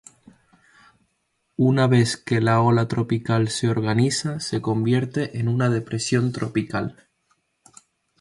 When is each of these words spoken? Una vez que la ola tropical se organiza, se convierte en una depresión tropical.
Una 1.69 1.85
vez 1.85 2.17
que 2.17 2.41
la 2.41 2.59
ola 2.61 2.87
tropical 2.87 3.49
se 3.49 3.69
organiza, 3.69 4.39
se 4.39 4.59
convierte 4.59 5.37
en 5.39 5.47
una 5.47 5.69
depresión 5.69 6.31
tropical. 6.31 7.07